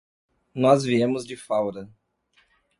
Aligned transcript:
Nós 0.55 0.83
viemos 0.83 1.27
de 1.27 1.37
Faura. 1.37 1.87